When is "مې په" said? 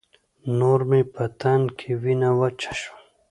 0.89-1.23